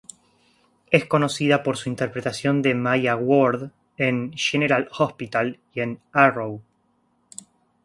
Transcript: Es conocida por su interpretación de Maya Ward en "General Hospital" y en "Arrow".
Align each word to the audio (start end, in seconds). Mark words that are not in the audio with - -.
Es 0.89 1.05
conocida 1.05 1.61
por 1.61 1.77
su 1.77 1.87
interpretación 1.87 2.63
de 2.63 2.73
Maya 2.73 3.15
Ward 3.15 3.69
en 3.97 4.33
"General 4.35 4.89
Hospital" 4.97 5.59
y 5.75 5.81
en 5.81 5.99
"Arrow". 6.11 6.63